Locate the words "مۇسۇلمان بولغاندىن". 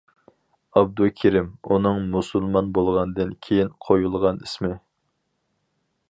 2.15-3.35